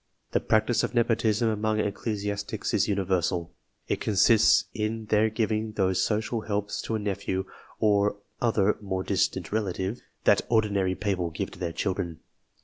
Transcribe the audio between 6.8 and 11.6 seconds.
to a nephew, or other more distant relative, that ordinary people give to